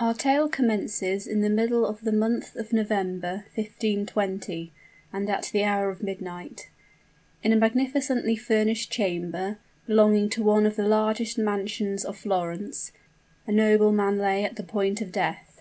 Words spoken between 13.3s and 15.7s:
a nobleman lay at the point of death.